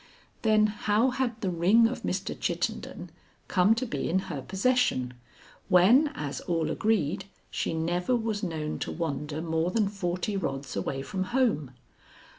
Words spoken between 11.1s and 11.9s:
home?